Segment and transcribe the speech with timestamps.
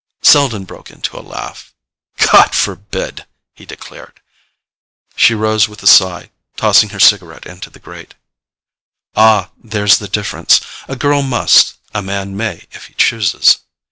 [0.23, 1.75] Selden broke into a laugh.
[2.17, 4.19] "God forbid!" he declared.
[5.15, 8.15] She rose with a sigh, tossing her cigarette into the grate.
[9.15, 13.59] "Ah, there's the difference—a girl must, a man may if he chooses."